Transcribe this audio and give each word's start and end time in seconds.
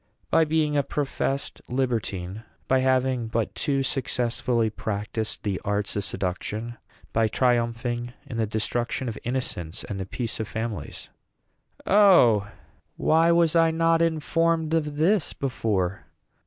"By 0.31 0.45
being 0.45 0.75
a 0.75 0.81
professed 0.81 1.61
libertine; 1.69 2.41
by 2.67 2.79
having 2.79 3.27
but 3.27 3.53
too 3.53 3.83
successfully, 3.83 4.71
practised 4.71 5.43
the 5.43 5.61
arts 5.63 5.95
of 5.95 6.03
seduction; 6.03 6.77
by 7.13 7.27
triumphing 7.27 8.11
in 8.25 8.37
the 8.37 8.47
destruction 8.47 9.07
of 9.07 9.19
innocence 9.23 9.83
and 9.83 9.99
the 9.99 10.07
peace 10.07 10.39
of 10.39 10.47
families." 10.47 11.09
"O, 11.85 12.47
why 12.97 13.31
was 13.31 13.55
I 13.55 13.69
not 13.69 14.01
informed 14.01 14.73
of 14.73 14.95
this 14.95 15.33
before? 15.33 16.07